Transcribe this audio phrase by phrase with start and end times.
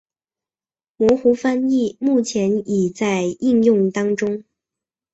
[0.97, 4.43] 模糊翻译目前已在应用当中。